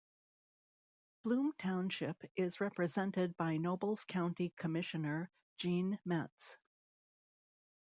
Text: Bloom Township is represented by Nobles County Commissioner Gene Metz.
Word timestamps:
Bloom 1.23 1.53
Township 1.59 2.23
is 2.35 2.59
represented 2.59 3.37
by 3.37 3.57
Nobles 3.57 4.03
County 4.05 4.51
Commissioner 4.57 5.29
Gene 5.59 5.99
Metz. 6.05 6.57